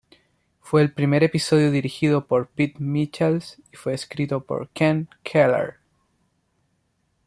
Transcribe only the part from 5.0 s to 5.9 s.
Keeler.